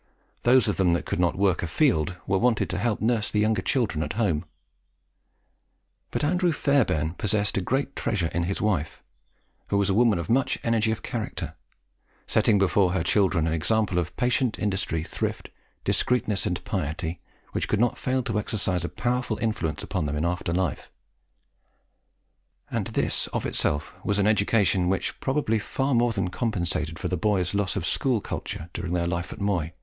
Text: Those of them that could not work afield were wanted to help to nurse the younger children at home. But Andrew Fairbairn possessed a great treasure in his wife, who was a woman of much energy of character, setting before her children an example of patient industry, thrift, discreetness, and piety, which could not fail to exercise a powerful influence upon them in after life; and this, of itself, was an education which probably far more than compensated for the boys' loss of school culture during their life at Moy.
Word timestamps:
Those 0.41 0.67
of 0.67 0.77
them 0.77 0.93
that 0.93 1.05
could 1.05 1.19
not 1.19 1.35
work 1.37 1.61
afield 1.61 2.15
were 2.25 2.39
wanted 2.39 2.71
to 2.71 2.79
help 2.79 2.97
to 2.97 3.05
nurse 3.05 3.29
the 3.29 3.39
younger 3.39 3.61
children 3.61 4.01
at 4.01 4.13
home. 4.13 4.45
But 6.09 6.23
Andrew 6.23 6.51
Fairbairn 6.51 7.13
possessed 7.19 7.55
a 7.55 7.61
great 7.61 7.95
treasure 7.95 8.31
in 8.33 8.45
his 8.45 8.59
wife, 8.59 9.03
who 9.67 9.77
was 9.77 9.91
a 9.91 9.93
woman 9.93 10.17
of 10.17 10.27
much 10.27 10.57
energy 10.63 10.89
of 10.89 11.03
character, 11.03 11.53
setting 12.25 12.57
before 12.57 12.93
her 12.93 13.03
children 13.03 13.45
an 13.45 13.53
example 13.53 13.99
of 13.99 14.17
patient 14.17 14.57
industry, 14.57 15.03
thrift, 15.03 15.51
discreetness, 15.83 16.47
and 16.47 16.63
piety, 16.65 17.21
which 17.51 17.67
could 17.67 17.79
not 17.79 17.95
fail 17.95 18.23
to 18.23 18.39
exercise 18.39 18.83
a 18.83 18.89
powerful 18.89 19.37
influence 19.37 19.83
upon 19.83 20.07
them 20.07 20.15
in 20.15 20.25
after 20.25 20.51
life; 20.51 20.89
and 22.71 22.87
this, 22.87 23.27
of 23.27 23.45
itself, 23.45 23.93
was 24.03 24.17
an 24.17 24.25
education 24.25 24.89
which 24.89 25.19
probably 25.19 25.59
far 25.59 25.93
more 25.93 26.11
than 26.11 26.31
compensated 26.31 26.97
for 26.97 27.07
the 27.07 27.15
boys' 27.17 27.53
loss 27.53 27.75
of 27.75 27.85
school 27.85 28.19
culture 28.19 28.67
during 28.73 28.93
their 28.93 29.05
life 29.05 29.31
at 29.31 29.39
Moy. 29.39 29.71